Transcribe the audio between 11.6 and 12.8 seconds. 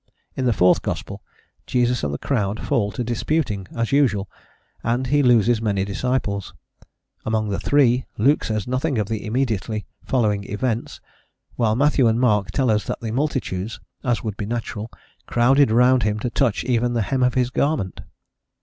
Matthew and Mark tell